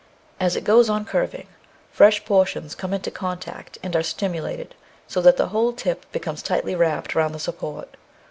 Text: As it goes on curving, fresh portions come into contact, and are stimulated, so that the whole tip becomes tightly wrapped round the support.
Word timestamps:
As 0.39 0.55
it 0.55 0.63
goes 0.63 0.89
on 0.89 1.05
curving, 1.05 1.45
fresh 1.91 2.25
portions 2.25 2.73
come 2.73 2.91
into 2.91 3.11
contact, 3.11 3.77
and 3.83 3.95
are 3.95 4.01
stimulated, 4.01 4.73
so 5.07 5.21
that 5.21 5.37
the 5.37 5.49
whole 5.49 5.73
tip 5.73 6.11
becomes 6.11 6.41
tightly 6.41 6.73
wrapped 6.73 7.13
round 7.13 7.35
the 7.35 7.39
support. 7.39 7.97